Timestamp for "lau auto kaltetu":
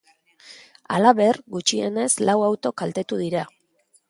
2.31-3.23